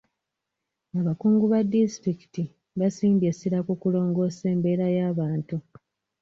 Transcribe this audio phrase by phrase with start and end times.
[0.99, 2.43] Abakungu ba disitulikiti
[2.79, 5.57] basimbye essira ku kulongoosa embeera yabantu.